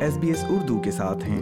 S 0.00 0.16
B 0.18 0.28
S 0.28 0.44
Urdu 0.48 0.82
کے 0.82 0.90
ساتھ 0.90 1.24
ہیں۔ 1.24 1.40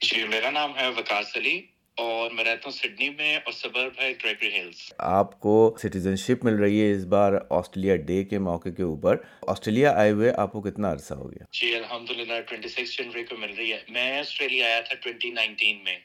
جی 0.00 0.24
میرا 0.28 0.50
نام 0.50 0.78
ہے 0.78 0.88
وکاس 0.88 1.36
علی 1.36 1.62
اور 1.96 2.30
میں 2.30 2.44
رہتا 2.44 2.60
ہوں 2.64 2.72
سڈنی 2.72 3.10
میں 3.10 3.36
اور 3.36 3.52
صبر 3.52 3.88
ہے 4.00 4.12
گریگری 4.24 4.60
ہلز 4.60 4.92
آپ 4.98 5.40
کو 5.40 5.76
سٹیزن 5.78 6.16
شپ 6.16 6.44
مل 6.44 6.54
رہی 6.54 6.80
ہے 6.80 6.92
اس 6.92 7.04
بار 7.04 7.32
آسٹریلیا 7.50 7.96
ڈے 7.96 8.24
کے 8.24 8.38
موقع 8.38 8.68
کے 8.68 8.82
اوپر۔ 8.82 9.16
آسٹریلیا 9.46 9.92
آئے 9.92 10.10
ہوئے 10.10 10.32
آپ 10.36 10.52
کو 10.52 10.60
کتنا 10.60 10.92
عرصہ 10.92 11.14
ہو 11.14 11.30
گیا؟ 11.30 11.44
جی 11.52 11.74
الحمد 11.74 12.10
للہ 12.10 12.40
ٹوئنٹی 12.40 12.68
سکس 12.68 12.98
جنوری 12.98 13.24
کو 13.24 13.36
مل 13.36 13.54
رہی 13.58 13.72
ہے۔ 13.72 13.78
میں 13.88 14.18
آسٹریلیا 14.18 14.66
آیا 14.66 14.80
تھا 14.80 14.94
ٹوئنٹی 14.94 15.30
نائنٹین 15.30 15.84
میں۔ 15.84 15.98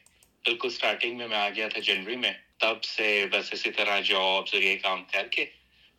بالکل 0.46 0.68
اسٹارٹنگ 0.68 1.18
میں 1.18 1.28
میں 1.28 1.38
آ 1.38 1.50
گیا 1.56 1.68
تھا 1.68 1.80
جنوری 1.80 2.16
میں۔ 2.16 2.32
تب 2.60 2.84
سے 2.84 3.26
بس 3.32 3.54
اسی 3.54 3.72
طرح 3.72 4.00
جابس 4.00 4.54
اور 4.54 4.62
یہ 4.62 4.78
کام 4.84 5.04
کر 5.14 5.28
کے 5.32 5.46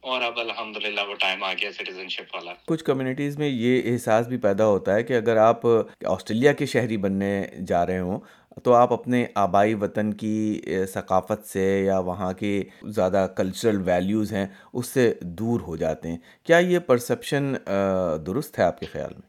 اور 0.09 0.23
اب 0.23 0.39
الحمد 0.39 0.77
للہ 0.77 1.01
وہ 1.01 1.15
ٹائم 1.15 1.43
آ 1.45 1.53
گیا 1.53 1.73
سٹیزن 1.73 2.09
شپ 2.09 2.35
والا۔ 2.35 2.53
کچھ 2.67 2.85
کمیونٹیز 2.85 3.39
میں 3.39 3.49
یہ 3.49 3.93
احساس 3.93 4.27
بھی 4.27 4.37
پیدا 4.37 4.67
ہوتا 4.67 4.95
ہے 4.95 5.03
کہ 5.03 5.13
اگر 5.13 5.37
آپ 5.37 5.67
آسٹریلیا 6.07 6.53
کے 6.53 6.67
شہری 6.67 6.97
بننے 6.97 7.45
جا 7.67 7.87
رہے 7.87 7.99
ہوں 7.99 8.21
تو 8.65 8.75
آپ 8.75 8.93
اپنے 8.93 9.27
آبائی 9.35 9.75
وطن 9.75 10.13
کی 10.15 10.61
ثقافت 10.95 11.47
سے 11.49 11.83
یا 11.87 11.99
وہاں 11.99 12.33
کی 12.33 12.65
زیادہ 12.83 13.27
کلچرل 13.37 13.81
ویلیوز 13.85 14.33
ہیں 14.33 14.47
اس 14.73 14.87
سے 14.87 15.15
دور 15.21 15.61
ہو 15.61 15.77
جاتے 15.77 16.09
ہیں۔ 16.09 16.19
کیا 16.45 16.59
یہ 16.59 16.79
پرسپشن 16.79 17.53
درست 18.27 18.59
ہے 18.59 18.65
آپ 18.65 18.81
کے 18.81 18.87
خیال 18.87 19.13
میں؟ 19.15 19.27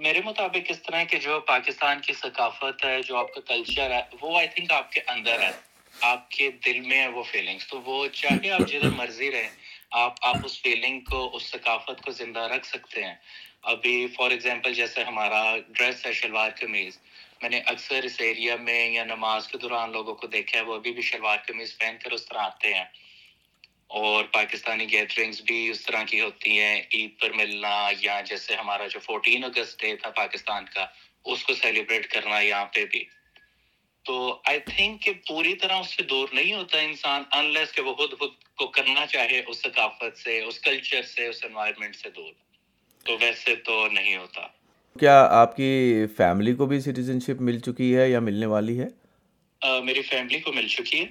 میرے 0.00 0.20
مطابق 0.24 0.70
اس 0.70 0.82
طرح 0.82 1.04
کہ 1.04 1.18
جو 1.18 1.40
پاکستان 1.40 2.00
کی 2.06 2.12
ثقافت 2.12 2.84
ہے 2.84 3.00
جو 3.06 3.16
آپ 3.16 3.34
کا 3.34 3.40
کلچر 3.46 3.90
ہے 3.90 4.02
وہ 4.20 4.38
آئی 4.38 4.48
تھنک 4.54 4.72
آپ 4.72 4.92
کے 4.92 5.00
اندر 5.06 5.40
ہے۔ 5.40 5.71
آپ 6.02 6.30
کے 6.30 6.50
دل 6.50 6.80
میں 6.80 6.98
ہے 6.98 7.08
وہ 7.08 7.22
فیلنگس 7.22 7.66
تو 7.66 7.80
وہ 7.80 8.06
چاہے 8.08 8.50
آپ 8.50 8.66
جدھر 8.66 8.90
مرضی 9.00 9.30
رہیں 9.30 9.50
آپ 9.90 10.14
آپ 10.22 10.36
اس 10.42 10.62
فیلنگ 10.62 11.00
کو 11.00 11.30
اس 11.36 11.42
ثقافت 11.42 12.02
کو 12.02 12.10
زندہ 12.10 12.40
رکھ 12.40 12.66
سکتے 12.66 13.04
ہیں. 13.04 13.14
ابھی 13.62 14.06
فار 14.06 14.30
ایگزامپل 14.30 14.74
جیسے 14.74 15.04
ہمارا 15.04 15.42
ڈریس 15.68 16.06
ہے 16.06 16.12
شلوار 16.12 16.50
قمیض. 16.60 16.98
میں 17.42 17.50
نے 17.50 17.60
اکثر 17.66 18.02
اس 18.02 18.20
ایریا 18.20 18.56
میں 18.56 18.90
یا 18.90 19.04
نماز 19.04 19.48
کے 19.48 19.58
دوران 19.58 19.92
لوگوں 19.92 20.14
کو 20.14 20.26
دیکھا 20.26 20.58
ہے 20.58 20.64
وہ 20.64 20.74
ابھی 20.74 20.92
بھی 20.92 21.02
شلوار 21.02 21.38
قمیض 21.46 21.78
پہن 21.78 21.96
کر 22.04 22.12
اس 22.12 22.24
طرح 22.26 22.38
آتے 22.38 22.74
ہیں. 22.74 22.84
اور 23.86 24.24
پاکستانی 24.24 24.90
گیدرنگس 24.92 25.40
بھی 25.40 25.68
اس 25.68 25.80
طرح 25.80 26.02
کی 26.02 26.20
ہوتی 26.20 26.58
ہیں 26.58 26.82
عید 26.94 27.20
پر 27.20 27.32
ملنا 27.32 27.90
یا 28.00 28.20
جیسے 28.20 28.54
ہمارا 28.56 28.86
جو 28.86 29.00
فورٹین 29.00 29.44
اگست 29.44 29.80
ڈے 29.80 29.96
تھا 29.96 30.10
پاکستان 30.10 30.64
کا 30.66 30.86
اس 31.24 31.44
کو 31.44 31.54
سیلیبریٹ 31.54 32.06
کرنا 32.06 32.40
یہاں 32.40 32.64
پہ 32.64 32.84
بھی. 32.84 33.04
تو 34.02 34.40
آئی 34.44 34.60
تھنک 34.60 35.02
کہ 35.02 35.12
پوری 35.28 35.54
طرح 35.54 35.72
اس 35.72 35.96
سے 35.96 36.02
دور 36.02 36.28
نہیں 36.32 36.54
ہوتا 36.54 36.78
انسان 36.80 37.22
انلیس 37.32 37.72
کہ 37.72 37.82
وہ 37.82 37.94
خود 37.94 38.18
خود 38.18 38.30
کو 38.56 38.66
کرنا 38.66 39.06
چاہے 39.06 39.42
اس 39.46 39.62
ثقافت 39.62 40.18
سے 40.18 40.42
اس 40.42 40.60
کلچر 40.60 41.02
سے 41.02 41.26
اس 41.26 41.44
انوائرمنٹ 41.44 41.96
سے 41.96 42.10
دور۔ 42.10 42.32
تو 43.04 43.16
ویسے 43.20 43.56
تو 43.56 43.88
نہیں 43.92 44.16
ہوتا۔ 44.16 44.40
کیا 45.00 45.26
آپ 45.30 45.56
کی 45.56 46.02
فیملی 46.16 46.54
کو 46.54 46.66
بھی 46.66 46.80
سٹیزن 46.80 47.20
شپ 47.20 47.40
مل 47.40 47.58
چکی 47.58 47.96
ہے 47.96 48.10
یا 48.10 48.20
ملنے 48.20 48.46
والی 48.46 48.80
ہے؟ 48.80 48.86
میری 49.80 50.02
فیملی 50.02 50.40
کو 50.40 50.52
مل 50.52 50.68
چکی 50.68 51.00
ہے۔ 51.00 51.06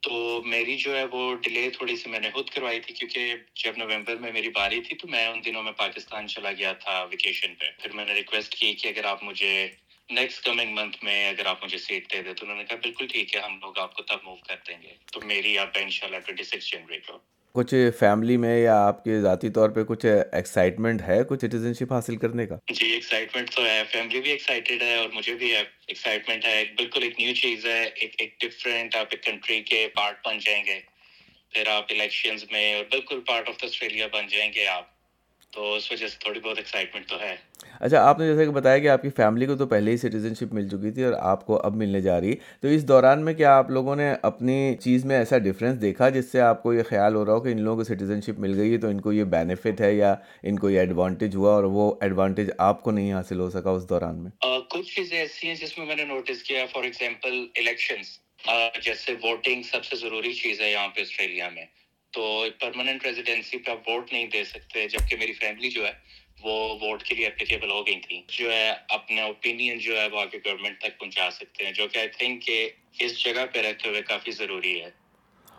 تو 0.00 0.42
میری 0.44 0.76
جو 0.76 0.96
ہے 0.96 1.04
وہ 1.04 1.34
ڈیلے 1.34 1.70
تھوڑی 1.70 1.96
سی 1.96 2.10
میں 2.10 2.20
نے 2.20 2.30
خود 2.30 2.48
کروائی 2.48 2.80
تھی 2.80 2.94
کیونکہ 2.94 3.34
جب 3.64 3.72
نومبر 3.76 4.16
میں 4.16 4.32
میری 4.32 4.48
باری 4.48 4.80
تھی 4.80 4.96
تو 4.96 5.08
میں 5.08 5.26
ان 5.26 5.40
دنوں 5.44 5.62
میں 5.62 5.72
پاکستان 5.72 6.28
چلا 6.28 6.52
گیا 6.52 6.72
تھا 6.72 7.02
ویکیشن 7.02 7.54
پہ۔ 7.54 7.64
پھر 7.82 7.92
میں 7.92 8.04
نے 8.04 8.14
ریکویسٹ 8.14 8.54
کی 8.54 8.74
کہ 8.74 8.88
اگر 8.88 9.04
آپ 9.04 9.24
مجھے 9.24 9.68
نیکسٹ 10.10 10.44
کمنگ 10.44 10.74
منتھ 10.74 11.04
میں 11.04 11.28
اگر 11.28 11.46
آپ 11.46 11.64
مجھے 11.64 11.78
سیٹ 11.78 12.12
دے 12.12 12.22
دیں 12.22 12.32
تو 12.32 12.46
انہوں 12.46 12.58
نے 12.58 12.64
کہا 12.64 12.76
بالکل 12.76 13.06
ٹھیک 13.06 13.34
ہے 13.34 13.40
ہم 13.40 13.58
لوگ 13.60 13.78
آپ 13.78 13.94
کو 13.94 14.02
تب 14.02 14.16
موو 14.24 14.36
کر 14.36 14.56
دیں 14.68 14.82
گے۔ 14.82 14.88
تو 15.12 15.20
میری 15.20 15.58
آپ 15.58 15.68
ان 15.74 15.90
شاء 15.90 16.06
اللہ 16.06 16.18
ٹوئنٹی 16.18 16.42
سکس 16.42 16.72
جنوری 16.72 16.98
کو۔ 16.98 17.18
کچھ 17.52 17.74
فیملی 17.98 18.36
میں 18.36 18.60
یا 18.60 18.86
آپ 18.86 19.04
کے 19.04 19.20
ذاتی 19.20 19.50
طور 19.50 19.70
پہ 19.70 19.84
کچھ 19.84 20.06
ایکسائٹمنٹ 20.32 21.02
ہے 21.02 21.18
کچھ 21.28 21.40
سٹیزن 21.40 21.74
شپ 21.74 21.92
حاصل 21.92 22.16
کرنے 22.16 22.46
کا؟ 22.46 22.56
جی 22.70 22.90
ایکسائٹمنٹ 22.90 23.50
تو 23.50 23.66
ہے 23.66 23.82
فیملی 23.92 24.20
بھی 24.20 24.30
ایکسائٹیڈ 24.30 24.82
ہے 24.82 24.96
اور 24.96 25.08
مجھے 25.08 25.34
بھی 25.34 25.56
ایکسائٹمنٹ 25.56 26.44
ہے۔ 26.44 26.64
بالکل 26.76 27.02
ایک 27.02 27.20
نیو 27.20 27.34
چیز 27.34 27.66
ہے 27.66 27.84
ایک 27.94 28.14
ایک 28.18 28.40
ڈفرینٹ 28.40 28.96
آپ 28.96 29.06
ایک 29.10 29.22
کنٹری 29.22 29.60
کے 29.60 29.88
پارٹ 29.94 30.26
بن 30.26 30.38
جائیں 30.38 30.64
گے۔ 30.64 30.80
پھر 31.50 31.68
آپ 31.68 31.86
الیکشنز 31.90 32.44
میں 32.50 32.74
اور 32.74 32.84
بالکل 32.84 33.20
پارٹ 33.20 33.48
آف 33.48 33.64
آسٹریلیا 33.64 34.06
بن 34.12 34.26
جائیں 34.26 34.52
گے 34.52 34.66
آپ۔ 34.66 34.97
تو 35.52 35.74
اس 35.74 35.92
وجہ 35.92 36.06
سے 36.08 36.16
تھوڑی 36.20 36.40
بہت 36.40 36.58
ایکسائٹمنٹ 36.58 37.06
تو 37.06 37.16
ہے۔ 37.20 37.36
اچھا 37.80 38.02
آپ 38.08 38.18
نے 38.18 38.26
جیسے 38.26 38.44
کہ 38.44 38.50
بتایا 38.50 38.78
کہ 38.78 38.88
آپ 38.88 39.02
کی 39.02 39.10
فیملی 39.16 39.46
کو 39.46 39.56
تو 39.56 39.66
پہلے 39.66 39.90
ہی 39.90 39.96
سٹیزن 39.96 40.34
شپ 40.34 40.52
مل 40.54 40.68
چکی 40.68 40.90
تھی 40.90 41.04
اور 41.04 41.12
آپ 41.12 41.46
کو 41.46 41.60
اب 41.64 41.76
ملنے 41.76 42.00
جا 42.00 42.20
رہی۔ 42.20 42.34
تو 42.60 42.68
اس 42.68 42.88
دوران 42.88 43.24
میں 43.24 43.34
کیا 43.34 43.56
آپ 43.56 43.70
لوگوں 43.70 43.96
نے 43.96 44.12
اپنی 44.22 44.76
چیز 44.80 45.04
میں 45.04 45.16
ایسا 45.16 45.38
ڈفرینس 45.38 45.80
دیکھا 45.80 46.08
جس 46.08 46.32
سے 46.32 46.40
آپ 46.40 46.62
کو 46.62 46.74
یہ 46.74 46.82
خیال 46.88 47.14
ہو 47.14 47.24
رہا 47.26 47.32
ہو 47.32 47.40
کہ 47.40 47.48
ان 47.48 47.60
لوگوں 47.60 47.76
کو 47.76 47.84
سٹیزن 47.84 48.20
شپ 48.20 48.38
مل 48.38 48.58
گئی 48.58 48.72
ہے 48.72 48.78
تو 48.78 48.88
ان 48.88 49.00
کو 49.00 49.12
یہ 49.12 49.24
بینیفٹ 49.24 49.80
ہے 49.80 49.94
یا 49.94 50.14
ان 50.42 50.58
کو 50.58 50.70
یہ 50.70 50.78
ایڈوانٹیج 50.78 51.36
ہوا 51.36 51.52
اور 51.54 51.64
وہ 51.64 51.94
ایڈوانٹیج 52.00 52.50
آپ 52.58 52.82
کو 52.82 52.90
نہیں 52.90 53.12
حاصل 53.12 53.40
ہو 53.40 53.50
سکا 53.50 53.70
اس 53.70 53.88
دوران 53.88 54.22
میں؟ 54.22 54.30
کچھ 54.70 54.94
چیزیں 54.96 55.18
ایسی 55.18 55.48
ہیں 55.48 55.54
جس 55.54 55.78
میں 55.78 55.86
میں 55.86 55.96
نے 55.96 56.04
نوٹس 56.04 56.42
کیا 56.42 56.64
فار 56.66 56.82
ایگزامپل 56.82 57.46
الیکشنس 57.56 58.18
جیسے 58.84 59.12
ووٹنگ 59.12 59.62
سب 59.62 59.84
سے 59.84 59.96
ضروری 59.96 60.32
چیز 60.32 60.60
ہے 60.60 60.70
یہاں 60.72 60.88
پہ 60.88 61.00
آسٹریلیا 61.00 61.48
میں۔ 61.48 61.64
تو 62.18 62.44
پرماننٹ 62.58 63.04
ریزیڈینسی 63.06 63.58
پہ 63.58 63.70
آپ 63.70 63.88
ووٹ 63.88 64.12
نہیں 64.12 64.26
دے 64.26 64.44
سکتے، 64.44 64.88
جبکہ 64.88 65.16
میری 65.16 65.32
فیملی 65.32 65.70
جو 65.70 65.86
ہے، 65.86 65.92
وہ 66.42 66.78
ووٹ 66.80 67.02
کے 67.02 67.14
لیے 67.14 67.26
اپلیکیبل 67.26 67.70
ہو 67.70 67.86
گئی 67.86 68.00
تھی 68.00 68.22
جو 68.28 68.52
ہے، 68.52 68.72
اپنا 68.88 69.22
اوپینین 69.22 69.78
جو 69.78 70.00
ہے، 70.00 70.06
وہ 70.08 70.20
آگے 70.20 70.38
گورنمنٹ 70.38 70.80
تک 70.80 70.98
پہنچا 70.98 71.30
سکتے 71.30 71.64
ہیں، 71.64 71.72
جو 71.72 71.88
کہ 71.88 71.98
آئی 71.98 72.08
تھنک 72.08 72.42
کہ 72.42 72.68
اس 72.98 73.24
جگہ 73.24 73.44
پہ 73.52 73.58
رہتے 73.58 73.88
ہوئے 73.88 74.02
کافی 74.02 74.30
ضروری 74.30 74.80
ہے۔ 74.80 74.90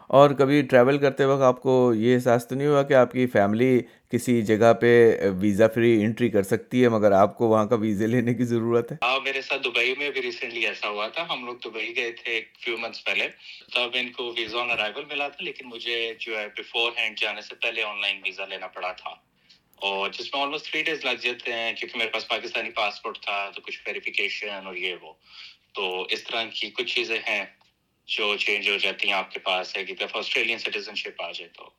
اور 0.09 0.29
کبھی 0.29 0.61
ٹریول 0.61 0.97
کرتے 0.97 1.25
وقت 1.25 1.41
آپ 1.41 1.61
کو 1.61 1.93
یہ 1.93 2.13
احساس 2.13 2.47
تو 2.47 2.55
نہیں 2.55 2.67
ہوا 2.67 2.83
کہ 2.83 2.93
آپ 2.93 3.11
کی 3.11 3.27
فیملی 3.27 3.79
کسی 4.11 4.41
جگہ 4.41 4.73
پہ 4.73 5.17
ویزا 5.39 5.67
فری 5.67 6.01
انٹری 6.01 6.29
کر 6.29 6.43
سکتی 6.43 6.83
ہے، 6.83 6.89
مگر 6.89 7.11
آپ 7.11 7.37
کو 7.37 7.47
وہاں 7.47 7.65
کا 7.65 7.75
ویزے 7.75 8.07
لینے 8.07 8.33
کی 8.33 8.43
ضرورت 8.43 8.91
ہے؟ 8.91 8.97
ہاں 9.01 9.19
میرے 9.23 9.41
ساتھ 9.41 9.63
دبئی 9.63 9.95
میں 9.97 10.09
بھی 10.09 10.21
ریسنٹلی 10.21 10.67
ایسا 10.67 10.89
ہوا 10.89 11.07
تھا۔ 11.07 11.25
ہم 11.29 11.45
لوگ 11.45 11.55
دبئی 11.65 11.95
گئے 11.95 12.11
تھے 12.11 12.31
ایک 12.31 12.49
فیو 12.59 12.77
منتھس 12.77 13.05
پہلے۔ 13.05 13.27
تب 13.75 13.89
ان 13.93 14.09
کو 14.09 14.33
ویزا 14.37 14.61
آن 14.61 14.71
ارائیول 14.71 15.05
ملا 15.05 15.27
تھا، 15.27 15.43
لیکن 15.43 15.69
مجھے 15.69 16.13
جو 16.19 16.39
ہے 16.39 16.47
بفور 16.47 16.91
ہینڈ 16.97 17.19
جانے 17.19 17.41
سے 17.41 17.55
پہلے 17.55 17.83
آن 17.83 18.01
لائن 18.01 18.17
ویزا 18.25 18.45
لینا 18.45 18.67
پڑا 18.67 18.91
تھا۔ 18.91 19.09
اور 19.75 20.09
جس 20.09 20.33
میں 20.33 20.43
آلموسٹ 20.43 20.71
تھری 20.71 20.83
ڈیز 20.83 21.05
لگ 21.05 21.15
جاتے 21.21 21.53
ہیں، 21.53 21.73
کیونکہ 21.73 21.97
میرے 21.97 22.09
پاس 22.09 22.27
پاکستانی 22.27 22.69
پاسپورٹ 22.69 23.19
تھا، 23.19 23.49
تو 23.55 23.61
کچھ 23.61 23.81
ویریفیکیشن 23.87 24.65
اور 24.65 24.75
یہ 24.75 24.95
وہ۔ 25.01 25.13
تو 25.75 26.07
اس 26.09 26.23
طرح 26.23 26.43
کی 26.53 26.69
کچھ 26.69 26.95
چیزیں 26.95 27.17
ہیں۔ 27.17 27.45
جو 28.09 28.35
چینج 28.37 28.69
ہو 28.69 28.77
جاتی 28.77 29.07
ہیں 29.07 29.13
آپ 29.13 29.31
کے 29.31 29.39
پاس 29.39 29.75
ہے 29.77 29.83
کہ 29.85 29.93
دفعہ 29.95 30.19
آسٹریلین 30.19 30.57
سٹیزن 30.57 30.95
شپ 30.95 31.21
آ 31.21 31.31
جائے 31.31 31.49
تو۔ 31.57 31.69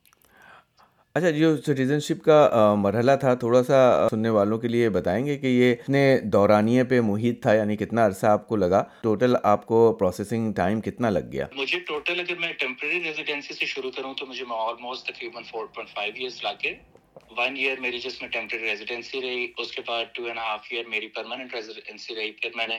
اچھا 1.14 1.30
جو 1.30 1.56
سٹیزن 1.56 2.00
شپ 2.00 2.22
کا 2.24 2.74
مرحلہ 2.78 3.12
تھا 3.20 3.34
تھوڑا 3.34 3.62
سا 3.62 3.78
سننے 4.10 4.28
والوں 4.28 4.58
کے 4.58 4.68
لیے 4.68 4.88
بتائیں 4.88 5.24
گے 5.26 5.36
کہ 5.38 5.46
یہ 5.46 5.72
اتنے 5.72 6.02
دورانیے 6.24 6.84
پہ 6.84 7.00
محیط 7.00 7.42
تھا 7.42 7.54
یعنی 7.54 7.76
کتنا 7.76 8.06
عرصہ 8.06 8.26
آپ 8.26 8.46
کو 8.48 8.56
لگا؟ 8.56 8.82
ٹوٹل 9.02 9.36
آپ 9.42 9.66
کو 9.66 9.80
پروسیسنگ 9.98 10.52
ٹائم 10.52 10.80
کتنا 10.80 11.10
لگ 11.10 11.32
گیا؟ 11.32 11.46
مجھے 11.52 11.78
ٹوٹل 11.80 12.20
اگر 12.20 12.38
میں 12.38 12.52
ٹیمپرری 12.52 13.02
ریزیڈینسی 13.04 13.54
سے 13.54 13.66
شروع 13.66 13.90
کروں 13.90 14.14
تو 14.14 14.26
مجھے 14.26 14.44
آلموسٹ 14.58 15.06
تقریباً 15.06 15.42
فور 15.42 15.66
پوائنٹ 15.66 15.94
فائیو 15.94 16.12
ایئرس 16.16 16.42
لگ 16.44 16.62
گئے 16.64 16.74
ون 17.38 17.56
ایئر 17.56 17.80
میری 17.80 17.98
جس 17.98 18.20
میں 18.22 18.28
ٹیمپرری 18.28 18.70
ریزیڈینسی 18.70 19.20
رہی 19.20 19.46
اس 19.58 19.72
کے 19.72 19.82
بعد 19.86 20.04
ٹو 20.14 20.24
اینڈ 20.24 20.38
ہاف 20.38 20.66
ایئر 20.70 20.84
میری 20.88 21.08
پرماننٹ 21.08 21.54
ریزیڈینسی 21.54 22.14
رہی 22.14 22.30
پھر 22.32 22.50
میں 22.54 22.66
نے 22.66 22.78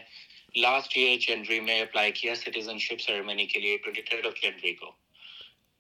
لاسٹ 0.55 0.97
ایئر 0.97 1.17
جنوری 1.19 1.59
میں 1.59 1.81
اپلائی 1.81 2.11
کیا 2.11 2.35
سٹیزن 2.35 2.77
شپ 2.77 3.01
سیریمنی 3.01 3.45
کے 3.45 3.59
لیے 3.59 3.77
ٹوئنٹی 3.77 4.01
تھرڈ 4.01 4.25
آف 4.25 4.41
جنوری 4.41 4.73
کو۔ 4.73 4.91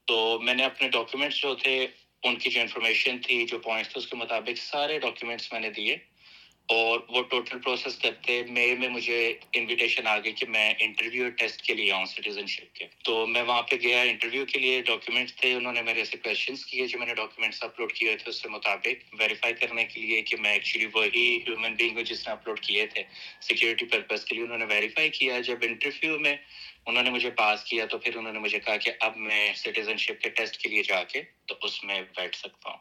تو 0.05 0.39
میں 0.43 0.53
نے 0.53 0.63
اپنے 0.63 0.89
ڈاکیومنٹس 0.89 1.37
جو 1.37 1.55
تھے، 1.55 1.87
ان 2.23 2.35
کی 2.35 2.49
جو 2.49 2.61
انفارمیشن 2.61 3.17
تھی، 3.21 3.45
جو 3.45 3.59
پوائنٹس 3.59 3.91
تھے، 3.91 3.99
اس 3.99 4.07
کے 4.07 4.15
مطابق 4.15 4.57
سارے 4.57 4.99
ڈاکیومنٹس 4.99 5.51
میں 5.51 5.59
نے 5.59 5.69
دیے۔ 5.69 5.97
اور 6.65 6.99
وہ 7.09 7.23
ٹوٹل 7.23 7.59
پروسیس 7.59 7.97
کرتے 7.97 8.41
مئی 8.49 8.75
میں 8.75 8.89
مجھے 8.89 9.33
انویٹیشن 9.53 10.07
آ 10.07 10.17
گئی 10.17 10.31
کہ 10.31 10.45
میں 10.49 10.73
انٹرویو 10.79 11.29
ٹیسٹ 11.29 11.61
کے 11.61 11.73
لیے 11.73 11.91
آؤں 11.91 12.05
سٹیزن 12.05 12.45
شپ 12.45 12.75
کے۔ 12.75 12.85
تو 13.03 13.27
میں 13.27 13.41
وہاں 13.41 13.61
پہ 13.61 13.75
گیا 13.81 14.01
انٹرویو 14.01 14.45
کے 14.45 14.59
لیے۔ 14.59 14.81
ڈاکیومنٹس 14.81 15.35
تھے۔ 15.35 15.53
انہوں 15.53 15.73
نے 15.73 15.81
میرے 15.81 16.05
سے 16.05 16.17
کوشچنس 16.17 16.65
کیے 16.65 16.87
جو 16.87 16.99
میں 16.99 17.07
نے 17.07 17.13
ڈاکیومنٹس 17.15 17.63
اپلوڈ 17.63 17.93
کیے 17.93 18.15
تھے 18.15 18.29
اس 18.29 18.41
کے 18.41 18.49
مطابق۔ 18.49 19.15
ویریفائی 19.19 19.53
کرنے 19.53 19.85
کے 19.85 20.01
لیے 20.01 20.21
کہ 20.21 20.37
میں 20.37 20.53
ایکچولی 20.53 20.85
وہی 20.93 21.37
ہیومن 21.37 21.73
بینگ 21.73 21.97
ہوں 21.97 22.03
جس 22.03 22.27
نے 22.27 22.31
اپلوڈ 22.31 22.59
کیے 22.59 22.85
تھے۔ 22.85 23.03
سیکورٹی 23.41 23.85
پرپز 23.85 24.25
کے 24.25 24.35
لیے 24.35 24.43
انہوں 24.43 24.57
نے 24.57 24.65
ویریفائی 24.65 25.09
کیا۔ 25.09 25.39
جب 25.39 25.57
انٹرویو 25.61 26.19
میں 26.19 26.35
انہوں 26.85 27.03
نے 27.03 27.09
مجھے 27.09 27.29
پاس 27.29 27.63
کیا 27.63 27.85
تو 27.85 27.97
پھر 27.97 28.15
انہوں 28.15 28.33
نے 28.33 28.39
مجھے 28.39 28.59
کہا 28.59 28.77
کہ 28.77 28.91
اب 28.99 29.17
میں 29.17 29.53
سٹیزن 29.55 29.97
شپ 29.97 30.21
کے 30.21 30.29
ٹیسٹ 30.29 30.57
کے 30.57 30.69
لیے 30.69 30.83
جا 30.83 31.03
کے 31.03 31.21
تو 31.45 31.55
اس 31.63 31.83
میں 31.83 32.01
بیٹھ 32.01 32.35
سکتا 32.35 32.69
ہوں۔ 32.69 32.77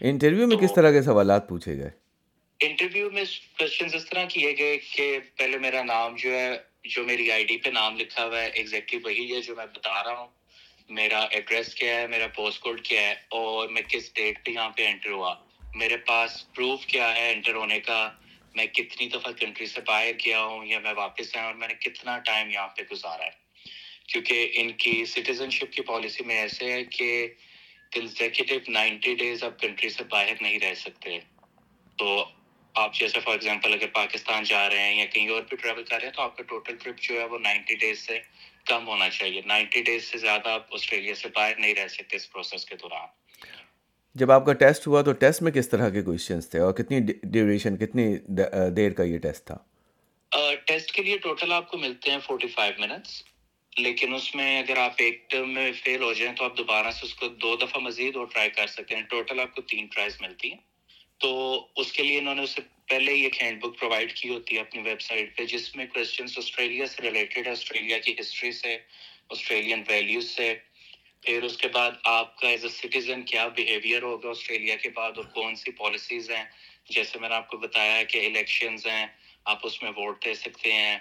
انٹرویو 0.00 0.46
میں 0.46 0.56
کس 0.56 0.74
طرح 0.74 0.92
کے 0.92 1.02
سوالات 1.02 1.48
پوچھے 1.48 1.76
گئے؟ 1.76 2.03
انٹرویو 2.84 3.10
میں 3.10 3.24
کوشچن 3.58 3.86
اس 3.92 4.04
طرح 4.04 4.24
کیے 4.24 4.54
گئے 4.58 4.78
کہ 4.78 5.18
پہلے 5.36 5.58
میرا 5.58 5.82
نام 5.82 6.16
جو 6.16 6.38
ہے، 6.38 6.50
جو 6.84 7.04
میری 7.04 7.32
آئی 7.32 7.44
ڈی 7.44 7.56
پہ 7.56 7.70
نام 7.70 7.96
لکھا 7.96 8.26
ہوا 8.26 8.42
ہے 8.42 8.50
ایگزیکٹلی 8.54 9.00
وہی 9.04 9.34
ہے 9.34 9.40
جو 9.40 9.56
میں 9.56 9.66
بتا 9.66 10.04
رہا 10.04 10.18
ہوں۔ 10.18 10.28
میرا 10.88 11.20
ایڈریس 11.30 11.74
کیا 11.74 12.00
ہے، 12.00 12.06
میرا 12.06 12.26
پوسٹ 12.26 12.60
کوڈ 12.60 12.80
کیا 12.82 13.02
ہے 13.08 13.14
اور 13.28 13.68
میں 13.68 13.82
کس 13.82 14.14
ڈیٹ 14.14 14.44
پہ 14.44 14.50
یہاں 14.50 14.70
پہ 14.70 14.86
انٹر 14.86 15.10
ہوا۔ 15.10 15.34
میرے 15.74 15.96
پاس 15.96 16.52
پروف 16.52 16.86
کیا 16.86 17.16
ہے 17.16 17.32
انٹر 17.32 17.54
ہونے 17.54 17.80
کا؟ 17.80 18.10
میں 18.54 18.66
کتنی 18.66 19.08
دفعہ 19.08 19.32
کنٹری 19.32 19.66
سے 19.66 19.80
باہر 19.86 20.12
گیا 20.26 20.42
ہوں 20.42 20.66
یا 20.66 20.78
میں 20.78 20.94
واپس 20.96 21.36
آیا 21.36 21.46
اور 21.46 21.54
میں 21.54 21.68
نے 21.68 21.74
کتنا 21.74 22.18
ٹائم 22.18 22.50
یہاں 22.50 22.68
پہ 22.68 22.82
گزارا 22.92 23.24
ہے۔ 23.24 23.30
کیونکہ 24.08 24.50
ان 24.54 24.72
کی 24.72 25.04
سٹیزن 25.04 25.50
شپ 25.50 25.72
کی 25.72 25.82
پالیسی 25.82 26.24
میں 26.24 26.36
ایسے 26.36 26.72
ہے 26.72 26.84
کہ 26.84 27.28
کنزیکٹو 27.92 28.54
نائنٹی 28.68 29.14
ڈیز 29.14 29.44
آپ 29.44 29.60
کنٹری 29.60 29.88
سے 29.88 30.04
باہر 30.04 30.32
نہیں 30.40 30.58
رہ 30.58 30.74
سکتے۔ 30.74 31.18
تو 31.98 32.24
آپ 32.74 32.94
جیسے 32.94 33.20
فار 33.20 33.32
ایگزامپل 33.32 33.72
اگر 33.72 33.86
پاکستان 33.86 34.44
جا 34.44 34.68
رہے 34.70 34.78
ہیں 34.78 34.98
یا 34.98 35.04
کہیں 35.04 35.28
اور 35.28 35.42
بھی 35.42 35.56
ٹریول 35.56 35.82
کر 35.82 35.96
رہے 35.96 36.06
ہیں 36.06 36.14
تو 36.14 36.22
آپ 36.22 36.36
کا 36.36 36.42
ٹوٹل 36.42 36.76
ٹرپ 36.76 37.00
جو 37.00 37.20
ہے 37.20 37.24
وہ 37.24 37.38
نائنٹی 37.38 37.74
ڈیز 37.74 37.98
سے 37.98 38.18
کم 38.66 38.86
ہونا 38.88 39.08
چاہیے۔ 39.10 39.40
نائنٹی 39.46 39.82
ڈیز 39.82 40.04
سے 40.04 40.18
زیادہ 40.18 40.48
آپ 40.48 40.74
آسٹریلیا 40.74 41.14
سے 41.14 41.28
باہر 41.34 41.58
نہیں 41.58 41.74
رہ 41.74 41.88
سکتے 41.88 42.16
اس 42.16 42.30
پروسیس 42.32 42.64
کے 42.64 42.76
دوران۔ 42.76 43.06
جب 44.16 44.32
آپ 44.32 44.46
کا 44.46 44.52
ٹیسٹ 44.52 44.86
ہوا 44.86 45.02
تو 45.02 45.12
ٹیسٹ 45.12 45.42
میں 45.42 45.52
کس 45.52 45.68
طرح 45.68 45.88
کے 45.88 46.02
کوشچنس 46.02 46.48
تھے 46.50 46.58
اور 46.58 46.72
کتنی 46.72 47.00
ڈیوریشن 47.22 47.76
کتنی 47.76 48.06
دیر 48.76 48.92
کا 48.92 49.02
یہ 49.02 49.18
ٹیسٹ 49.18 49.46
تھا؟ 49.46 49.56
ٹیسٹ 50.66 50.92
کے 50.92 51.02
لیے 51.02 51.18
ٹوٹل 51.18 51.52
آپ 51.52 51.70
کو 51.70 51.78
ملتے 51.78 52.10
ہیں 52.10 52.18
فورٹی 52.18 52.48
فائیو 52.48 52.74
منٹس 52.78 53.22
لیکن 53.72 54.14
اس 54.14 54.34
میں 54.34 54.62
اگر 54.62 54.76
آپ 54.76 54.92
ایک 54.96 55.30
ٹرم 55.30 55.54
میں 55.54 55.72
فیل 55.84 56.02
ہو 56.02 56.12
جائیں 56.12 56.36
تو 56.36 56.44
آپ 56.44 56.56
دوبارہ 56.58 56.90
سے 56.90 57.06
اس 57.06 57.14
کو 57.14 57.28
دو 57.28 57.56
دفعہ 57.56 57.80
مزید 57.80 58.16
اور 58.16 58.26
ٹرائی 58.26 58.50
کر 58.50 58.66
سکتے 58.66 58.94
ہیں۔ 58.94 59.02
ٹوٹل 59.02 59.40
آپ 59.40 59.54
کو 59.54 59.62
تین 59.62 59.86
ٹرائز 59.86 60.20
ملتی 60.20 60.50
ہیں۔ 60.52 60.73
تو 61.18 61.66
اس 61.76 61.92
کے 61.92 62.02
لیے 62.02 62.18
انہوں 62.18 62.34
نے 62.34 62.42
اس 62.42 62.50
سے 62.50 62.60
پہلے 62.88 63.12
ہی 63.12 63.20
ایک 63.20 63.42
ہینڈ 63.42 63.60
بک 63.60 63.78
پرووائڈ 63.78 64.12
کی 64.14 64.28
ہوتی 64.28 64.54
ہے 64.54 64.60
اپنی 64.60 64.82
ویب 64.82 65.00
سائٹ 65.00 65.36
پہ، 65.36 65.44
جس 65.44 65.76
میں 65.76 65.86
کوشچنس 65.86 66.38
آسٹریلیا 66.38 66.86
سے 66.86 67.02
ریلیٹڈ 67.02 67.46
ہے 67.46 67.52
آسٹریلیا 67.52 67.98
کی 67.98 68.14
ہسٹری 68.20 68.52
سے 68.52 68.78
آسٹریلین 69.30 69.82
ویلیوز 69.88 70.30
سے۔ 70.30 70.54
پھر 71.20 71.42
اس 71.42 71.56
کے 71.56 71.68
بعد 71.68 71.90
آپ 72.04 72.38
کا 72.38 72.48
ایز 72.48 72.64
اے 72.64 72.70
سٹیزن 72.70 73.22
کیا 73.22 73.48
بیہیویئر 73.48 74.02
ہوگا 74.02 74.28
آسٹریلیا 74.28 74.76
کے 74.76 74.88
بعد 74.88 75.12
اور 75.16 75.24
کون 75.24 75.54
سی 75.54 75.70
پالیسیز 75.70 76.30
ہیں؟ 76.30 76.44
جیسے 76.88 77.18
میں 77.18 77.28
نے 77.28 77.34
آپ 77.34 77.48
کو 77.48 77.56
بتایا 77.56 78.02
کہ 78.02 78.26
الیکشنز 78.26 78.86
ہیں، 78.86 79.06
آپ 79.44 79.66
اس 79.66 79.82
میں 79.82 79.90
ووٹ 79.90 80.24
دے 80.24 80.34
سکتے 80.34 80.72
ہیں۔ 80.72 80.98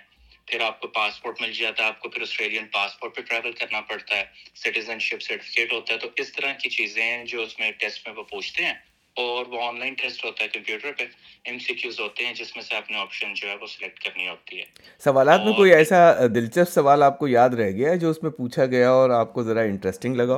پھر 0.48 0.62
آپ 0.62 0.80
کو 0.80 0.88
پاسپورٹ 0.88 1.42
مل 1.42 1.52
جاتا 1.52 1.84
ہے، 1.84 1.88
آپ 1.88 2.00
کو 2.00 2.10
پھر 2.10 2.22
آسٹریلین 2.22 2.68
پاسپورٹ 2.68 3.16
پہ 3.16 3.22
ٹریول 3.22 3.52
کرنا 3.52 3.82
پڑتا 3.82 4.18
ہے۔ 4.18 4.24
سٹیزن 4.56 5.00
شپ 5.00 5.22
سرٹیفکیٹ 5.22 5.74
ہوتا 5.74 5.94
ہے۔ 5.94 6.00
تو 6.00 6.10
اس 6.18 6.32
طرح 6.32 6.54
کی 6.54 6.70
چیزیں 6.70 7.04
ہیں 7.04 7.26
جو 7.26 7.42
اس 7.42 7.60
میں 7.60 7.72
ٹیسٹ 7.72 8.08
میں 8.08 8.16
وہ 8.16 8.24
پوچھتے 8.24 8.66
ہیں۔ 8.66 8.74
اور 9.16 9.46
وہ 9.46 9.64
آن 9.64 9.80
لائن 9.80 9.94
ٹیسٹ 9.94 10.26
ہوتا 10.26 10.44
ہے 10.44 10.50
کمپیوٹر 10.50 10.92
پہ 10.98 11.04
ایم 11.44 11.60
سی 11.60 11.74
کیوز 11.74 12.00
ہوتے 12.00 12.26
ہیں 12.26 12.34
جس 12.34 12.56
میں 12.56 12.64
سے 12.64 12.76
اپنے 12.76 12.98
آپشن 12.98 13.34
جو 13.34 13.50
ہے 13.50 13.56
وہ 13.62 13.68
سلیکٹ 13.68 14.00
کرنی 14.00 14.28
ہوتی 14.28 14.60
ہے۔ 14.60 14.66
سوالات 15.04 15.40
میں 15.46 15.54
کوئی 15.54 15.74
ایسا 15.74 16.14
دلچسپ 16.36 16.74
سوال 16.74 17.04
آپ 17.04 17.20
کو 17.20 17.28
یاد 17.28 17.50
رہ 17.50 17.72
گیا 17.72 17.96
جو 17.96 18.10
اس 18.10 18.24
میں 18.24 18.32
پوچھا 18.32 18.66
گیا 18.66 18.90
اور 18.90 19.10
آپ 19.10 19.34
کو 19.34 19.44
ذرا 19.44 19.62
انٹرسٹنگ 19.62 20.16
لگا 20.16 20.38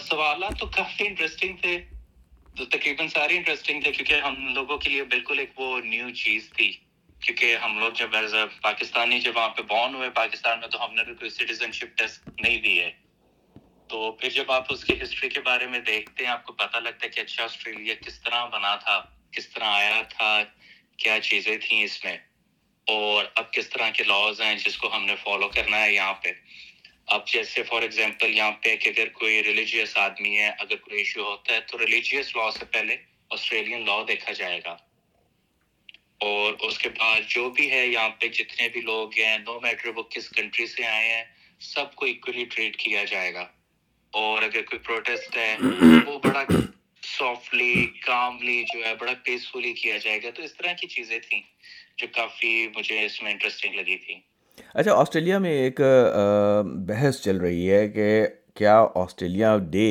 سوالات 0.00 0.58
تو 0.58 0.66
کافی 0.66 1.06
انٹرسٹنگ 1.06 1.56
تھے۔ 1.56 1.78
تو 2.56 2.64
تقریباً 2.64 3.08
سارے 3.08 3.36
انٹرسٹنگ 3.36 3.80
تھے 3.80 3.92
کیونکہ 3.92 4.14
ہم 4.14 4.54
لوگوں 4.54 4.78
کے 4.78 4.90
لیے 4.90 5.02
بالکل 5.04 5.38
ایک 5.38 5.60
وہ 5.60 5.80
نیو 5.80 6.10
چیز 6.10 6.50
تھی۔ 6.56 6.72
کیونکہ 7.20 7.56
ہم 7.56 7.78
لوگ 7.78 7.92
جب 7.92 8.14
ایز 8.14 8.34
اے 8.34 8.44
پاکستانی 8.62 9.20
جب 9.20 9.36
وہاں 9.36 9.48
پہ 9.48 9.62
بورن 9.62 9.94
ہوئے 9.94 10.10
پاکستان 10.10 10.60
میں 10.60 10.68
تو 10.68 10.84
ہم 10.84 10.94
نے 10.94 11.04
بھی 11.04 11.14
کوئی 11.14 11.30
سٹیزن 11.30 11.72
شپ 11.72 11.98
ٹیسٹ 11.98 12.40
نہیں 12.40 12.58
دی 12.58 12.80
ہے۔ 12.80 12.90
تو 13.90 14.12
پھر 14.12 14.28
جب 14.28 14.50
آپ 14.52 14.64
اس 14.68 14.84
کی 14.84 15.02
ہسٹری 15.02 15.28
کے 15.28 15.40
بارے 15.40 15.66
میں 15.66 15.78
دیکھتے 15.78 16.24
ہیں، 16.24 16.30
آپ 16.30 16.44
کو 16.44 16.52
پتہ 16.52 16.76
لگتا 16.76 17.04
ہے 17.04 17.10
کہ 17.10 17.20
اچھا 17.20 17.44
آسٹریلیا 17.44 17.94
کس 17.94 18.22
طرح 18.22 18.44
بنا 18.44 18.76
تھا، 18.76 19.00
کس 19.30 19.48
طرح 19.48 19.64
آیا 19.64 20.02
تھا، 20.02 20.42
کیا 20.96 21.20
چیزیں 21.20 21.56
تھیں 21.56 21.82
اس 21.82 22.04
میں، 22.04 22.16
اور 22.86 23.24
اب 23.34 23.52
کس 23.52 23.68
طرح 23.68 23.90
کے 23.90 24.04
لاز 24.04 24.40
ہیں 24.40 24.54
جس 24.54 24.78
کو 24.78 24.94
ہم 24.96 25.04
نے 25.04 25.16
فالو 25.16 25.48
کرنا 25.48 25.84
ہے 25.84 25.92
یہاں 25.92 26.14
پہ۔ 26.14 26.32
اب 27.06 27.26
جیسے 27.26 27.62
فار 27.62 27.82
ایگزامپل 27.82 28.36
یہاں 28.36 28.52
پہ 28.52 28.76
کہ 28.76 28.88
اگر 28.88 29.08
کوئی 29.08 29.42
ریلیجیس 29.42 29.96
آدمی 29.96 30.38
ہے، 30.38 30.50
اگر 30.58 30.76
کوئی 30.76 30.98
ایشو 30.98 31.24
ہوتا 31.24 31.54
ہے، 31.54 31.60
تو 31.60 31.78
ریلیجیس 31.78 32.36
لا 32.36 32.50
سے 32.50 32.64
پہلے 32.64 32.96
آسٹریلین 33.30 33.84
لا 33.86 34.02
دیکھا 34.08 34.32
جائے 34.32 34.60
گا۔ 34.64 34.76
اور 36.18 36.52
اس 36.60 36.78
کے 36.78 36.88
بعد 36.88 37.20
جو 37.28 37.50
بھی 37.50 37.70
ہے 37.70 37.86
یہاں 37.86 38.08
پہ، 38.08 38.26
جتنے 38.28 38.68
بھی 38.68 38.80
لوگ 38.80 39.18
ہیں 39.18 39.38
نو 39.38 39.60
میٹر 39.60 39.88
وہ 39.88 40.02
کس 40.02 40.28
کنٹری 40.28 40.66
سے 40.66 40.86
آئے 40.86 41.08
ہیں، 41.08 41.24
سب 41.60 41.94
کو 41.94 42.06
اکولی 42.06 42.44
ٹریٹ 42.44 42.76
کیا 42.76 43.04
جائے 43.04 43.34
گا۔ 43.34 43.50
اور 44.12 44.42
اگر 44.42 44.62
کوئی 44.62 44.78
پروٹیسٹ 44.78 45.36
ہے 45.36 45.56
وہ 46.06 46.18
بڑا 46.18 46.44
سافٹلی 47.02 47.86
کاملی 48.06 48.62
جو 48.64 48.84
ہے 48.86 48.94
بڑا 48.94 49.12
پیسفلی 49.24 49.72
کیا 49.72 49.96
جائے 49.96 50.18
گا۔ 50.22 50.30
تو 50.30 50.42
اس 50.42 50.54
طرح 50.54 50.72
کی 50.72 50.86
چیزیں 50.86 51.18
تھیں 51.18 51.40
جو 51.96 52.06
کافی 52.12 52.68
مجھے 52.76 53.04
اس 53.04 53.22
میں 53.22 53.32
انٹرسٹنگ 53.32 53.74
لگی 53.74 53.96
تھی 53.96 54.14
اچھا 54.74 54.94
آسٹریلیا 54.94 55.38
میں 55.38 55.52
ایک 55.52 55.80
بحث 56.86 57.20
چل 57.20 57.36
رہی 57.36 57.70
ہے 57.70 57.88
کہ 57.88 58.26
کیا 58.54 58.76
آسٹریلیا 58.94 59.56
ڈے 59.70 59.88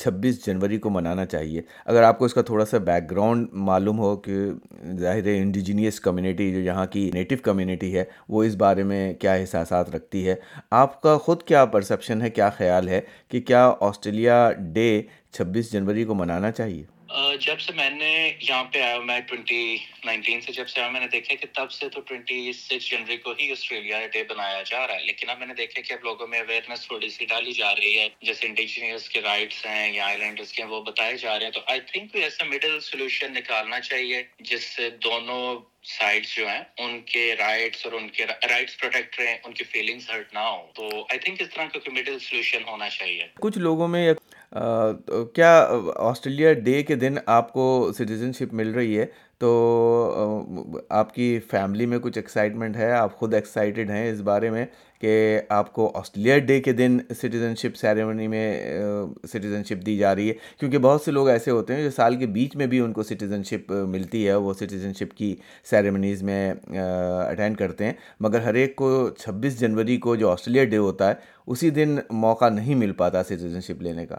چھبیس 0.00 0.46
جنوری 0.46 0.78
کو 0.78 0.90
منانا 0.90 1.26
چاہیے۔ 1.26 1.62
اگر 1.84 2.02
آپ 2.02 2.18
کو 2.18 2.24
اس 2.24 2.34
کا 2.34 2.42
تھوڑا 2.42 2.64
سا 2.64 2.78
بیک 2.78 3.10
گراؤنڈ 3.10 3.48
معلوم 3.52 3.98
ہو 3.98 4.16
کہ 4.16 4.32
ظاہر 4.98 5.26
ہے 5.26 5.38
انڈیجینیس 5.38 6.00
کمیونٹی 6.00 6.52
جو 6.52 6.60
یہاں 6.60 6.86
کی 6.86 7.10
نیٹو 7.14 7.36
کمیونٹی 7.42 7.96
ہے، 7.96 8.04
وہ 8.28 8.42
اس 8.44 8.54
بارے 8.54 8.82
میں 8.82 9.14
کیا 9.14 9.32
احساسات 9.32 9.94
رکھتی 9.94 10.26
ہے؟ 10.28 10.34
آپ 10.70 11.00
کا 11.00 11.16
خود 11.18 11.42
کیا 11.42 11.64
پرسپشن 11.64 12.22
ہے، 12.22 12.30
کیا 12.30 12.50
خیال 12.50 12.88
ہے 12.88 13.00
کہ 13.28 13.40
کیا 13.40 13.72
آسٹریلیا 13.80 14.50
ڈے 14.74 15.02
چھبیس 15.32 15.72
جنوری 15.72 16.04
کو 16.04 16.14
منانا 16.14 16.50
چاہیے؟ 16.50 16.99
جب 17.40 17.60
سے 17.60 17.72
میں 17.72 17.90
نے 17.90 18.32
یہاں 18.40 18.64
پہ 18.64 18.80
آیا 18.80 18.98
میں 18.98 19.20
ٹوینٹی 19.20 19.78
نائنٹین 20.04 20.40
سے 20.40 20.52
جب 20.52 20.68
سے 20.68 20.80
آیا 20.80 20.90
میں 20.90 21.00
نے 21.00 21.06
دیکھا 21.06 21.34
کہ 21.34 21.46
تب 21.52 21.70
سے 21.70 21.88
تو 21.88 22.00
ٹوینٹی 22.00 22.52
سکس 22.52 22.90
جنوری 22.90 23.16
کو 23.16 23.32
ہی 23.40 23.50
آسٹریلیا 23.50 24.06
ڈے 24.06 24.22
بنایا 24.22 24.62
جا 24.62 24.86
رہا 24.86 24.94
ہے۔ 24.94 25.04
لیکن 25.04 25.30
اب 25.30 25.38
میں 25.38 25.46
نے 25.46 25.54
دیکھا 25.54 25.80
کہ 25.80 25.92
اب 25.92 25.98
لوگوں 26.02 26.26
میں 26.26 26.40
اویئرنیس 26.40 26.80
تھوڑی 26.80 27.08
سی 27.08 27.24
ڈالی 27.24 27.52
جا 27.52 27.74
رہی 27.74 27.98
ہے۔ 27.98 28.08
جیسے 28.22 28.46
انڈیجینئرس 28.46 29.08
کے 29.08 29.20
رائٹس 29.20 29.66
ہیں 29.66 29.92
یا 29.92 30.06
آئی 30.06 30.18
لینڈرس 30.18 30.52
کے 30.52 30.64
وہ 30.64 30.80
بتائے 30.82 31.16
جا 31.16 31.38
رہے 31.38 31.46
ہیں۔ 31.46 31.52
تو 31.52 31.60
آئی 31.66 31.80
تھنک 31.80 32.12
کوئی 32.12 32.24
ایسا 32.24 32.44
مڈل 32.44 32.80
سولوشن 32.80 33.32
نکالنا 33.32 33.80
چاہیے، 33.80 34.22
جس 34.40 34.64
سے 34.64 34.90
دونوں 34.90 35.58
سائڈس 35.82 36.36
جو 36.36 36.48
ہیں، 36.48 36.62
ان 36.78 37.00
کے 37.00 37.36
رائٹس 37.38 37.84
اور 37.84 37.92
ان 37.92 38.08
کے 38.08 38.26
رائٹس 38.26 38.78
پروٹیکٹ 38.78 39.20
رہے 39.20 39.38
ان 39.44 39.52
کی 39.52 39.64
فیلنگس 39.64 40.10
ہرٹ 40.10 40.34
نہ 40.34 40.38
ہو 40.38 40.66
تو 40.74 40.88
آئی 41.00 41.18
تھنک 41.18 41.42
اس 41.42 41.48
طرح 41.54 41.64
کا 41.64 41.78
کوئی 41.78 42.00
مڈل 42.00 42.18
سولوشن 42.18 42.62
ہونا 42.68 42.88
چاہیے۔ 42.88 43.26
کچھ 43.40 43.58
لوگوں 43.58 43.88
میں 43.88 44.12
کیا 45.34 45.68
آسٹریلیا 45.96 46.52
ڈے 46.52 46.82
کے 46.82 46.94
دن 46.94 47.14
آپ 47.26 47.52
کو 47.52 47.90
سٹیزن 47.98 48.32
شپ 48.32 48.54
مل 48.54 48.70
رہی 48.74 48.98
ہے؟ 48.98 49.06
تو 49.38 50.82
آپ 50.88 51.14
کی 51.14 51.38
فیملی 51.50 51.86
میں 51.86 51.98
کچھ 51.98 52.18
ایکسائٹمنٹ 52.18 52.76
ہے؟ 52.76 52.90
آپ 52.92 53.18
خود 53.18 53.34
ایکسائٹیڈ 53.34 53.90
ہیں 53.90 54.10
اس 54.10 54.20
بارے 54.20 54.50
میں 54.50 54.64
کہ 55.00 55.40
آپ 55.48 55.72
کو 55.72 55.90
آسٹریلیا 55.98 56.38
ڈے 56.38 56.60
کے 56.60 56.72
دن 56.72 56.98
سٹیزن 57.20 57.54
شپ 57.58 57.76
سیریمنی 57.76 58.26
میں 58.28 58.64
سٹیزن 59.28 59.62
شپ 59.64 59.86
دی 59.86 59.96
جا 59.98 60.14
رہی 60.14 60.28
ہے؟ 60.28 60.34
کیونکہ 60.58 60.78
بہت 60.78 61.00
سے 61.02 61.10
لوگ 61.10 61.28
ایسے 61.28 61.50
ہوتے 61.50 61.74
ہیں 61.74 61.82
جو 61.82 61.90
سال 61.90 62.16
کے 62.16 62.26
بیچ 62.26 62.56
میں 62.56 62.66
بھی 62.66 62.80
ان 62.80 62.92
کو 62.92 63.02
سٹیزن 63.02 63.42
شپ 63.42 63.72
ملتی 63.88 64.26
ہے، 64.26 64.34
وہ 64.34 64.52
سٹیزن 64.54 64.92
شپ 64.98 65.16
کی 65.16 65.34
سیریمنیز 65.70 66.22
میں 66.22 66.52
اٹینڈ 67.28 67.56
کرتے 67.56 67.84
ہیں۔ 67.84 67.92
مگر 68.20 68.40
ہر 68.40 68.54
ایک 68.54 68.76
کو 68.76 69.08
چھبیس 69.18 69.58
جنوری 69.60 69.96
کو 69.96 70.16
جو 70.16 70.30
آسٹریلیا 70.30 70.64
ڈے 70.64 70.76
ہوتا 70.76 71.08
ہے، 71.08 71.14
اسی 71.46 71.70
دن 71.70 71.96
موقع 72.10 72.48
نہیں 72.48 72.74
مل 72.74 72.92
پاتا 72.92 73.24
سٹیزن 73.24 73.60
شپ 73.60 73.82
لینے 73.82 74.06
کا۔ 74.06 74.18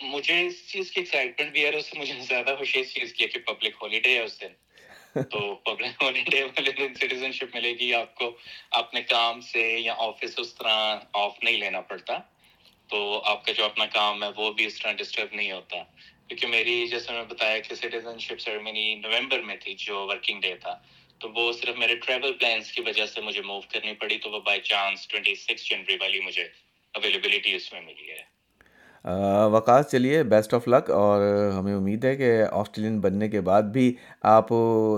تو 0.00 0.06
مجھے 0.06 0.46
اس 0.46 0.72
چیز 0.72 0.90
کی 0.90 1.00
ایکسائٹمنٹ 1.00 1.52
بھی 1.52 1.64
ہے 1.64 1.76
اس 1.76 1.86
سے 1.86 1.98
مجھے 1.98 2.14
زیادہ 2.20 2.54
خوشی 2.58 2.80
اس 2.80 2.94
چیز 2.94 3.12
کی 3.12 3.24
ہے 3.24 3.28
کہ 3.28 3.40
پبلک 3.40 3.74
ہالیڈے 3.82 4.18
ہے 4.18 4.22
اس 4.22 4.40
دن۔ 4.40 4.48
تو 5.30 5.54
پبلک 5.54 6.02
ہالیڈے 6.02 6.42
والے 6.42 6.72
دن 6.72 6.94
سٹیزن 6.94 7.32
شپ 7.32 7.54
ملے 7.54 7.72
گی 7.72 7.94
آپ 7.94 8.14
کو۔ 8.14 8.36
اپنے 8.70 9.02
کام 9.02 9.40
سے 9.40 9.76
یا 9.78 9.94
آفس 9.98 10.38
اس 10.38 10.54
طرح 10.54 10.98
آف 11.12 11.36
نہیں 11.42 11.56
لینا 11.56 11.80
پڑتا۔ 11.80 12.18
تو 12.88 13.22
آپ 13.24 13.44
کا 13.44 13.52
جو 13.52 13.64
اپنا 13.64 13.86
کام 13.86 14.24
ہے 14.24 14.28
وہ 14.36 14.52
بھی 14.52 14.64
اس 14.64 14.78
طرح 14.78 14.92
ڈسٹرب 14.92 15.28
نہیں 15.32 15.52
ہوتا۔ 15.52 15.76
کیونکہ 16.28 16.46
میری 16.46 16.86
جیسے 16.86 17.12
میں 17.12 17.22
بتایا 17.22 17.58
کہ 17.58 17.74
سٹیزن 17.74 18.18
شپ 18.18 18.40
سیریمنی 18.40 18.94
نومبر 18.94 19.40
میں 19.40 19.56
تھی 19.56 19.74
جو 19.74 20.06
ورکنگ 20.06 20.40
ڈے 20.40 20.54
تھا۔ 20.54 20.82
تو 21.18 21.30
وہ 21.30 21.52
صرف 21.52 21.76
میرے 21.76 21.96
ٹریول 21.96 22.32
پلانس 22.32 22.72
کی 22.72 22.80
وجہ 22.80 23.06
سے 23.06 23.20
مجھے 23.20 23.42
موو 23.42 23.60
کرنی 23.60 23.92
پڑی۔ 23.92 24.18
تو 24.18 24.30
وہ 24.30 24.40
بائی 24.40 24.60
چانس 24.60 25.08
ٹوئنٹی 25.08 25.34
سکس 25.34 25.70
جنوری 25.70 25.96
والی 26.00 26.20
مجھے 26.20 26.48
اویلیبلٹی 26.94 27.54
اس 27.54 27.72
میں 27.72 27.80
ملی 27.80 28.10
ہے۔ 28.10 28.43
وقاص 29.50 29.90
چلیے 29.90 30.22
بیسٹ 30.22 30.54
آف 30.54 30.68
لک 30.68 30.90
اور 30.90 31.22
ہمیں 31.52 31.74
امید 31.74 32.04
ہے 32.04 32.16
کہ 32.16 32.42
آسٹریلین 32.52 33.00
بننے 33.00 33.28
کے 33.28 33.40
بعد 33.40 33.62
بھی 33.62 33.94
آپ 34.22 34.48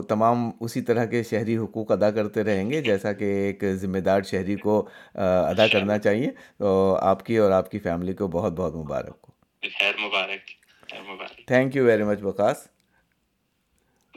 تمام 0.08 0.50
اسی 0.60 0.80
طرح 0.80 1.04
کے 1.04 1.22
شہری 1.22 1.56
حقوق 1.56 1.92
ادا 1.92 2.10
کرتے 2.10 2.44
رہیں 2.44 2.70
گے 2.70 2.80
جیسا 2.80 3.12
کہ 3.12 3.25
ایک 3.25 3.64
ذمہ 3.75 3.98
دار 3.98 4.22
شہری 4.22 4.56
کو 4.56 4.88
ادا 5.14 5.66
کرنا 5.66 5.98
چاہیے۔ 5.98 6.30
تو 6.58 6.98
آپ 7.02 7.26
کی 7.26 7.36
اور 7.36 7.50
آپ 7.50 7.70
کی 7.70 7.78
فیملی 7.78 8.14
کو 8.14 8.28
بہت 8.28 8.52
بہت 8.52 8.75
مبارک 8.75 9.16
ہو۔ 9.28 9.68
خیر 9.78 9.96
مبارک 9.98 11.46
thank 11.46 11.76
you 11.76 11.84
very 11.84 12.02
much 12.02 12.22
Waqas. 12.22 12.62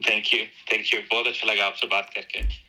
Thank 0.05 0.33
you 0.33 0.43
thank 0.65 0.93
you 0.93 0.99
بہت 1.11 1.27
اچھا 1.27 1.53
لگا 1.53 1.65
آپ 1.65 1.77
سے 1.77 1.87
بات 1.87 2.13
کر 2.13 2.21
کے۔ 2.21 2.68